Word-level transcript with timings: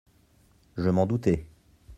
—«Je 0.77 0.89
m’en 0.89 1.05
doutais. 1.05 1.45